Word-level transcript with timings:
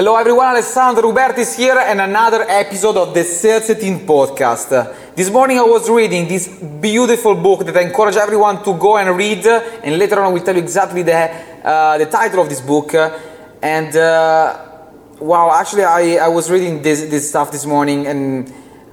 Hello 0.00 0.14
everyone, 0.14 0.46
Alessandro 0.46 1.10
Rubertis 1.10 1.56
here 1.56 1.76
and 1.76 2.00
another 2.00 2.44
episode 2.48 2.96
of 2.96 3.12
the 3.12 3.24
Team 3.80 4.06
podcast. 4.06 4.94
This 5.16 5.28
morning 5.28 5.58
I 5.58 5.62
was 5.62 5.90
reading 5.90 6.28
this 6.28 6.46
beautiful 6.46 7.34
book 7.34 7.66
that 7.66 7.76
I 7.76 7.80
encourage 7.80 8.14
everyone 8.14 8.62
to 8.62 8.78
go 8.78 8.96
and 8.96 9.16
read 9.16 9.44
and 9.44 9.98
later 9.98 10.20
on 10.20 10.26
I 10.26 10.28
will 10.28 10.44
tell 10.44 10.54
you 10.54 10.62
exactly 10.62 11.02
the, 11.02 11.16
uh, 11.66 11.98
the 11.98 12.06
title 12.06 12.42
of 12.42 12.48
this 12.48 12.60
book. 12.60 12.94
And 13.60 13.96
uh, 13.96 14.66
wow, 15.18 15.50
actually 15.52 15.82
I, 15.82 16.26
I 16.26 16.28
was 16.28 16.48
reading 16.48 16.80
this, 16.80 17.00
this 17.06 17.28
stuff 17.28 17.50
this 17.50 17.66
morning 17.66 18.06
and 18.06 18.48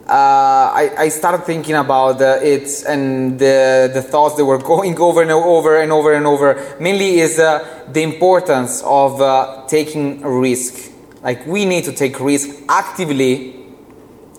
uh, 0.07 0.73
I, 0.73 0.91
I, 0.97 1.09
started 1.09 1.45
thinking 1.45 1.75
about 1.75 2.19
uh, 2.21 2.39
it 2.41 2.83
and 2.87 3.39
the, 3.39 3.91
the 3.93 4.01
thoughts 4.01 4.37
that 4.37 4.45
were 4.45 4.57
going 4.73 4.99
over 4.99 5.21
and 5.21 5.31
over 5.31 5.79
and 5.79 5.91
over 5.91 6.13
and 6.13 6.25
over. 6.25 6.77
Mainly 6.79 7.19
is 7.19 7.37
uh, 7.37 7.85
the 7.91 8.01
importance 8.01 8.81
of 8.83 9.21
uh, 9.21 9.65
taking 9.67 10.21
risk 10.21 10.94
like 11.25 11.45
we 11.47 11.65
need 11.65 11.83
to 11.83 11.91
take 11.91 12.19
risk 12.19 12.49
actively 12.69 13.55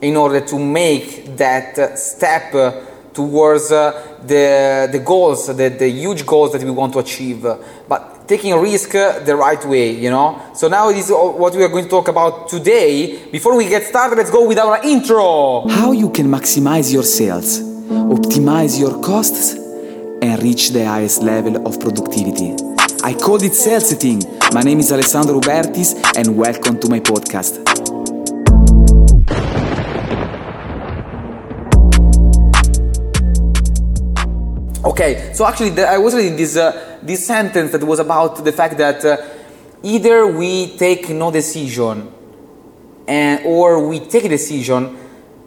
in 0.01 0.17
order 0.17 0.41
to 0.41 0.57
make 0.57 1.37
that 1.37 1.77
uh, 1.77 1.97
step 1.97 2.55
uh, 2.55 2.81
towards 3.13 3.73
uh, 3.73 4.19
the, 4.23 4.89
the 4.93 5.01
goals, 5.01 5.49
the, 5.49 5.69
the 5.69 5.89
huge 5.89 6.25
goals 6.25 6.53
that 6.53 6.63
we 6.63 6.71
want 6.71 6.93
to 6.93 7.01
achieve. 7.01 7.43
But 7.89 8.29
taking 8.29 8.55
risk 8.55 8.93
the 8.93 9.35
right 9.37 9.65
way, 9.65 9.91
you 9.91 10.11
know? 10.11 10.41
So 10.55 10.69
now 10.69 10.91
is 10.91 11.11
what 11.11 11.57
we 11.57 11.65
are 11.65 11.69
going 11.69 11.85
to 11.85 11.91
talk 11.91 12.07
about 12.07 12.49
today. 12.49 13.27
Before 13.33 13.57
we 13.57 13.69
get 13.69 13.83
started, 13.83 14.17
let's 14.17 14.31
go 14.31 14.47
with 14.47 14.59
our 14.59 14.81
intro. 14.85 15.67
How 15.67 15.91
you 15.91 16.11
can 16.11 16.27
maximize 16.27 16.93
your 16.93 17.05
sales, 17.05 17.61
optimize 17.89 18.79
your 18.79 19.03
costs, 19.03 19.55
and 20.23 20.43
reach 20.43 20.71
the 20.71 20.85
highest 20.85 21.23
level 21.23 21.67
of 21.67 21.81
productivity. 21.81 22.76
I 23.07 23.15
called 23.15 23.45
it 23.45 23.55
Sales 23.55 23.89
Setting. 23.89 24.21
My 24.53 24.63
name 24.63 24.81
is 24.81 24.91
Alessandro 24.91 25.39
Rubertis 25.39 25.95
and 26.17 26.37
welcome 26.37 26.77
to 26.81 26.89
my 26.89 26.99
podcast. 26.99 27.63
Okay, 34.85 35.31
so 35.35 35.47
actually, 35.47 35.71
the, 35.71 35.89
I 35.89 35.99
was 35.99 36.17
reading 36.17 36.35
this, 36.35 36.57
uh, 36.57 36.99
this 37.01 37.25
sentence 37.25 37.71
that 37.71 37.85
was 37.85 38.01
about 38.01 38.45
the 38.45 38.51
fact 38.51 38.77
that 38.79 39.05
uh, 39.05 39.19
either 39.85 40.27
we 40.27 40.77
take 40.77 41.09
no 41.11 41.31
decision 41.31 42.13
and, 43.07 43.47
or 43.47 43.87
we 43.87 44.01
take 44.01 44.25
a 44.25 44.29
decision, 44.29 44.99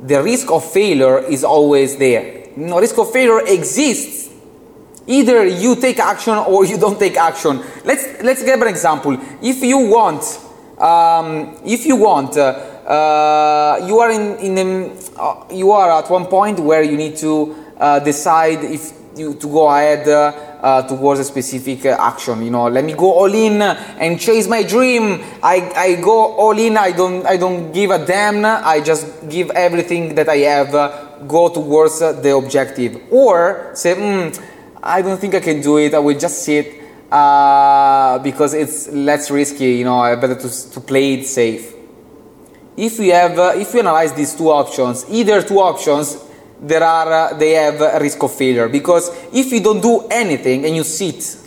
the 0.01 0.23
risk 0.23 0.49
of 0.49 0.63
failure 0.63 1.19
is 1.19 1.43
always 1.43 1.97
there. 1.97 2.51
No 2.55 2.79
risk 2.79 2.97
of 2.97 3.11
failure 3.11 3.41
exists 3.45 4.28
Either 5.09 5.47
you 5.47 5.75
take 5.75 5.97
action 5.97 6.35
or 6.35 6.65
you 6.65 6.77
don't 6.77 6.99
take 6.99 7.17
action. 7.17 7.59
Let's 7.83 8.21
let's 8.21 8.43
give 8.43 8.61
an 8.61 8.67
example. 8.67 9.17
If 9.41 9.63
you 9.63 9.79
want, 9.89 10.21
um, 10.79 11.57
if 11.65 11.83
you 11.87 11.95
want, 11.95 12.37
uh, 12.37 12.43
uh, 12.85 13.85
you 13.87 13.97
are 13.99 14.11
in 14.11 14.37
in 14.37 14.57
a, 14.57 14.93
uh, 15.19 15.45
you 15.51 15.71
are 15.71 15.89
at 15.99 16.11
one 16.11 16.27
point 16.27 16.59
where 16.59 16.83
you 16.83 16.95
need 16.95 17.17
to 17.17 17.55
uh, 17.79 17.99
decide 17.99 18.63
if 18.63 18.93
you 19.17 19.33
to 19.33 19.47
go 19.47 19.67
ahead. 19.67 20.07
Uh, 20.59 20.85
towards 20.89 21.21
a 21.21 21.23
specific 21.23 21.85
uh, 21.85 21.95
action. 21.97 22.43
You 22.43 22.51
know, 22.51 22.67
let 22.67 22.83
me 22.83 22.91
go 22.91 23.13
all 23.13 23.33
in 23.33 23.61
and 23.61 24.19
chase 24.19 24.45
my 24.45 24.61
dream. 24.61 25.23
I, 25.41 25.71
I 25.73 25.95
go 26.01 26.35
all 26.35 26.59
in. 26.59 26.75
I 26.75 26.91
don't 26.91 27.25
I 27.25 27.37
don't 27.37 27.71
give 27.71 27.91
a 27.91 28.05
damn. 28.05 28.43
I 28.43 28.81
just 28.81 29.07
give 29.29 29.51
everything 29.51 30.15
that 30.15 30.27
I 30.27 30.39
have. 30.39 30.75
Uh, 30.75 31.09
go 31.27 31.49
towards 31.49 31.99
the 31.99 32.35
objective, 32.35 33.01
or 33.11 33.71
say, 33.73 33.95
mm, 33.95 34.35
I 34.81 35.01
don't 35.01 35.19
think 35.19 35.35
I 35.35 35.39
can 35.39 35.61
do 35.61 35.77
it. 35.77 35.93
I 35.93 35.99
will 35.99 36.17
just 36.17 36.43
sit 36.43 36.81
uh, 37.11 38.19
because 38.19 38.53
it's 38.53 38.87
less 38.89 39.29
risky. 39.29 39.75
You 39.75 39.85
know, 39.85 40.15
better 40.15 40.35
to, 40.35 40.71
to 40.71 40.79
play 40.79 41.15
it 41.15 41.25
safe. 41.25 41.73
If 42.77 42.97
we 42.97 43.09
have, 43.09 43.37
uh, 43.37 43.53
if 43.55 43.73
we 43.73 43.81
analyze 43.81 44.13
these 44.13 44.33
two 44.35 44.49
options, 44.49 45.05
either 45.09 45.41
two 45.41 45.59
options, 45.59 46.17
there 46.61 46.83
are 46.83 47.11
uh, 47.11 47.33
they 47.37 47.51
have 47.51 47.81
a 47.81 47.99
risk 47.99 48.23
of 48.23 48.33
failure 48.33 48.69
because 48.69 49.09
if 49.33 49.51
you 49.51 49.61
don't 49.61 49.81
do 49.81 50.07
anything 50.09 50.65
and 50.65 50.75
you 50.75 50.83
sit, 50.83 51.37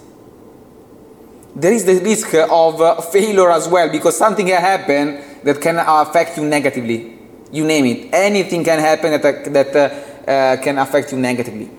there 1.55 1.73
is 1.73 1.85
the 1.85 2.01
risk 2.01 2.35
of 2.35 2.81
uh, 2.81 3.01
failure 3.01 3.51
as 3.51 3.69
well 3.69 3.91
because 3.91 4.17
something 4.17 4.47
can 4.47 4.61
happen 4.61 5.23
that 5.43 5.61
can 5.61 5.79
affect 5.79 6.37
you 6.37 6.45
negatively. 6.45 7.19
You 7.51 7.67
name 7.67 7.85
it, 7.87 8.09
anything 8.13 8.65
can 8.65 8.79
happen 8.79 9.21
that 9.21 9.53
that 9.53 9.77
uh, 9.77 10.63
can 10.63 10.79
affect 10.79 11.13
you 11.13 11.19
negatively. 11.19 11.71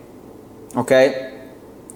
Okay 0.76 1.33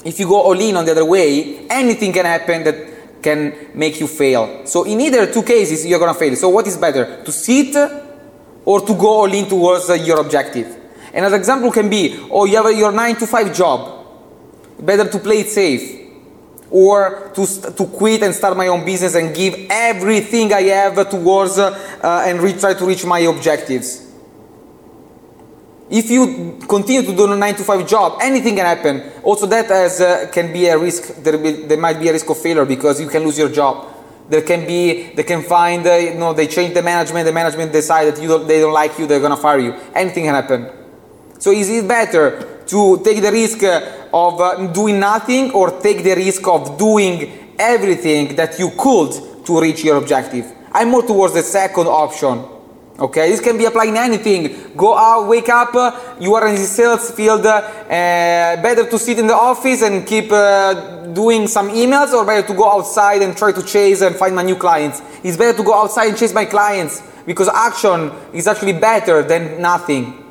if 0.07 0.17
you 0.19 0.27
go 0.27 0.41
all 0.41 0.57
in 0.59 0.77
on 0.77 0.85
the 0.85 0.91
other 0.91 1.03
way, 1.03 1.67
anything 1.69 2.13
can 2.13 2.25
happen 2.25 2.63
that 2.63 3.21
can 3.21 3.53
make 3.73 3.99
you 3.99 4.07
fail. 4.07 4.65
So 4.65 4.85
in 4.85 5.01
either 5.01 5.29
two 5.31 5.43
cases, 5.43 5.85
you're 5.85 5.99
gonna 5.99 6.13
fail. 6.13 6.33
So 6.37 6.47
what 6.47 6.65
is 6.65 6.77
better, 6.77 7.23
to 7.25 7.31
sit 7.31 7.75
or 8.63 8.79
to 8.79 8.93
go 8.95 9.07
all 9.07 9.33
in 9.33 9.49
towards 9.49 9.89
uh, 9.89 9.95
your 9.95 10.21
objective? 10.21 10.77
Another 11.13 11.35
example 11.35 11.71
can 11.73 11.89
be, 11.89 12.25
oh, 12.31 12.45
you 12.45 12.55
have 12.55 12.77
your 12.77 12.93
nine 12.93 13.17
to 13.17 13.27
five 13.27 13.53
job. 13.53 14.05
Better 14.79 15.09
to 15.09 15.19
play 15.19 15.39
it 15.41 15.49
safe. 15.49 15.99
Or 16.69 17.31
to, 17.33 17.45
to 17.73 17.85
quit 17.85 18.23
and 18.23 18.33
start 18.33 18.55
my 18.55 18.67
own 18.67 18.85
business 18.85 19.15
and 19.15 19.35
give 19.35 19.55
everything 19.69 20.53
I 20.53 20.61
have 20.63 21.09
towards 21.09 21.57
uh, 21.57 21.71
uh, 22.01 22.23
and 22.25 22.39
re- 22.39 22.53
try 22.53 22.73
to 22.75 22.85
reach 22.85 23.05
my 23.05 23.19
objectives. 23.19 24.06
If 25.89 26.11
you 26.11 26.57
continue 26.67 27.01
to 27.01 27.15
do 27.15 27.31
a 27.31 27.37
9 27.37 27.55
to 27.55 27.63
5 27.63 27.87
job, 27.87 28.19
anything 28.21 28.57
can 28.57 28.65
happen. 28.65 29.09
Also, 29.23 29.45
that 29.45 29.71
as, 29.71 30.01
uh, 30.01 30.29
can 30.33 30.51
be 30.51 30.67
a 30.67 30.77
risk. 30.77 31.15
There, 31.23 31.37
be, 31.37 31.51
there, 31.63 31.77
might 31.77 31.97
be 31.97 32.09
a 32.09 32.11
risk 32.11 32.29
of 32.29 32.37
failure 32.37 32.65
because 32.65 32.99
you 32.99 33.07
can 33.07 33.23
lose 33.23 33.37
your 33.37 33.49
job. 33.49 33.87
There 34.29 34.41
can 34.41 34.67
be, 34.67 35.13
they 35.13 35.23
can 35.23 35.43
find, 35.43 35.87
uh, 35.87 35.93
you 35.93 36.15
know, 36.15 36.33
they 36.33 36.47
change 36.47 36.73
the 36.73 36.83
management, 36.83 37.25
the 37.25 37.31
management 37.31 37.71
decide 37.71 38.13
that 38.13 38.21
you 38.21 38.27
don't, 38.27 38.45
they 38.45 38.59
don't 38.59 38.73
like 38.73 38.99
you, 38.99 39.07
they're 39.07 39.21
gonna 39.21 39.37
fire 39.37 39.59
you. 39.59 39.73
Anything 39.95 40.25
can 40.25 40.33
happen. 40.33 40.67
So 41.39 41.51
is 41.51 41.69
it 41.69 41.87
better 41.87 42.63
to 42.65 43.01
take 43.01 43.21
the 43.21 43.31
risk 43.31 43.63
uh, 43.63 44.09
of 44.13 44.41
uh, 44.41 44.67
doing 44.67 44.99
nothing 44.99 45.51
or 45.51 45.79
take 45.79 46.03
the 46.03 46.15
risk 46.15 46.45
of 46.49 46.77
doing 46.77 47.55
everything 47.57 48.35
that 48.35 48.59
you 48.59 48.71
could 48.77 49.45
to 49.45 49.61
reach 49.61 49.85
your 49.85 49.95
objective? 49.95 50.51
I'm 50.73 50.89
more 50.89 51.03
towards 51.03 51.33
the 51.33 51.43
second 51.43 51.87
option 51.87 52.56
Okay, 52.99 53.29
this 53.29 53.39
can 53.39 53.57
be 53.59 53.65
applied 53.65 53.89
in 53.89 53.97
anything. 53.97 54.75
Go 54.75 54.97
out, 54.97 55.27
wake 55.27 55.49
up, 55.49 55.75
uh, 55.75 56.15
you 56.19 56.33
are 56.33 56.47
in 56.47 56.55
the 56.55 56.61
sales 56.61 57.11
field, 57.11 57.45
uh, 57.45 57.61
better 57.87 58.89
to 58.89 58.97
sit 58.97 59.19
in 59.19 59.27
the 59.27 59.35
office 59.35 59.83
and 59.83 60.05
keep 60.05 60.31
uh, 60.31 61.05
doing 61.13 61.47
some 61.47 61.69
emails 61.69 62.11
or 62.11 62.25
better 62.25 62.47
to 62.47 62.55
go 62.55 62.71
outside 62.71 63.21
and 63.21 63.37
try 63.37 63.51
to 63.51 63.61
chase 63.61 64.01
and 64.01 64.15
find 64.15 64.35
my 64.35 64.41
new 64.41 64.55
clients? 64.55 65.03
It's 65.23 65.37
better 65.37 65.55
to 65.57 65.63
go 65.63 65.75
outside 65.75 66.07
and 66.07 66.17
chase 66.17 66.33
my 66.33 66.45
clients 66.45 67.03
because 67.27 67.49
action 67.49 68.11
is 68.33 68.47
actually 68.47 68.73
better 68.73 69.21
than 69.21 69.61
nothing. 69.61 70.23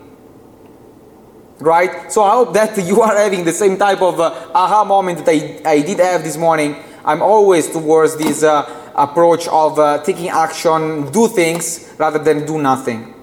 Right? 1.60 2.10
So 2.10 2.24
I 2.24 2.32
hope 2.32 2.52
that 2.54 2.76
you 2.84 3.00
are 3.00 3.16
having 3.16 3.44
the 3.44 3.52
same 3.52 3.76
type 3.76 4.02
of 4.02 4.18
uh, 4.18 4.50
aha 4.52 4.82
moment 4.84 5.24
that 5.24 5.28
I, 5.28 5.60
I 5.64 5.82
did 5.82 6.00
have 6.00 6.24
this 6.24 6.36
morning. 6.36 6.74
I'm 7.04 7.22
always 7.22 7.70
towards 7.70 8.16
this 8.16 8.42
uh, 8.42 8.64
approach 8.96 9.46
of 9.48 9.78
uh, 9.78 10.02
taking 10.02 10.30
action, 10.30 11.10
do 11.12 11.28
things 11.28 11.94
rather 11.98 12.18
than 12.18 12.46
do 12.46 12.60
nothing. 12.60 13.14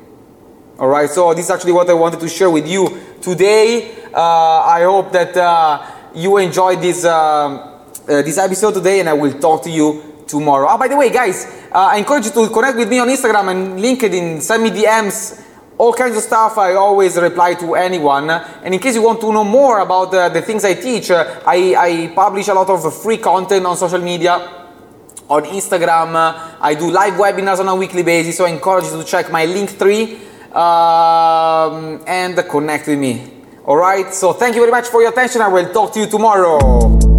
All 0.80 0.88
right, 0.88 1.10
so 1.10 1.34
this 1.34 1.46
is 1.46 1.52
actually 1.52 1.72
what 1.72 1.90
I 1.90 1.94
wanted 1.94 2.20
to 2.20 2.30
share 2.30 2.50
with 2.50 2.68
you 2.68 3.02
today. 3.22 4.06
Uh, 4.14 4.62
I 4.62 4.84
hope 4.84 5.12
that 5.12 5.36
uh, 5.36 5.86
you 6.14 6.38
enjoyed 6.38 6.80
this 6.80 7.04
uh, 7.04 7.12
uh, 7.12 8.22
this 8.22 8.38
episode 8.38 8.74
today, 8.76 9.00
and 9.00 9.10
I 9.10 9.14
will 9.14 9.34
talk 9.40 9.64
to 9.64 9.70
you 9.70 10.24
tomorrow. 10.28 10.68
Oh, 10.70 10.78
by 10.78 10.88
the 10.88 10.96
way, 10.96 11.10
guys, 11.10 11.46
uh, 11.72 11.90
I 11.94 11.98
encourage 11.98 12.26
you 12.26 12.32
to 12.32 12.50
connect 12.50 12.78
with 12.78 12.90
me 12.90 13.00
on 13.00 13.08
Instagram 13.08 13.50
and 13.52 13.80
LinkedIn. 13.80 14.42
Send 14.42 14.64
me 14.64 14.70
DMs 14.70 15.42
all 15.78 15.94
kinds 15.94 16.16
of 16.16 16.24
stuff. 16.24 16.58
I 16.58 16.74
always 16.74 17.18
reply 17.18 17.56
to 17.56 17.76
anyone. 17.76 18.30
And 18.30 18.74
in 18.74 18.80
case 18.80 18.96
you 18.96 19.02
want 19.02 19.20
to 19.22 19.32
know 19.32 19.44
more 19.44 19.80
about 19.80 20.12
the 20.12 20.42
things 20.42 20.64
I 20.64 20.76
teach, 20.76 21.10
uh, 21.10 21.42
I, 21.46 21.76
I, 21.76 22.12
publish 22.14 22.48
a 22.48 22.54
lot 22.54 22.70
of 22.70 23.02
free 23.02 23.18
content 23.18 23.66
on 23.66 23.76
social 23.76 24.00
media 24.00 24.63
on 25.30 25.44
Instagram. 25.46 26.16
I 26.60 26.76
do 26.76 26.92
live 26.92 27.14
webinars 27.14 27.60
on 27.60 27.68
a 27.68 27.76
weekly 27.76 28.04
basis, 28.04 28.38
so 28.38 28.46
I 28.46 28.50
encourage 28.50 28.86
you 28.86 28.98
to 28.98 29.04
check 29.04 29.32
my 29.32 29.46
Linktree 29.46 30.20
um, 30.56 32.04
and 32.08 32.36
connect 32.50 32.88
with 32.88 33.00
me. 33.00 33.32
All 33.66 33.78
right, 33.78 34.14
so 34.14 34.34
thank 34.34 34.56
you 34.56 34.62
very 34.62 34.72
much 34.72 34.88
for 34.88 35.02
your 35.02 35.12
attention. 35.12 35.42
I 35.42 35.48
will 35.48 35.72
talk 35.72 35.94
to 35.94 36.00
you 36.02 36.08
tomorrow. 36.08 37.13